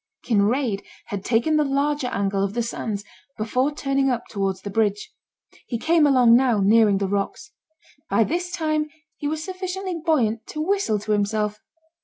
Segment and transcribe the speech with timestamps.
[0.25, 3.03] Kinraid had taken the larger angle of the sands
[3.37, 5.13] before turning up towards the bridge.
[5.67, 7.51] He came along now nearing the rocks.
[8.09, 11.61] By this time he was sufficiently buoyant to whistle to himself.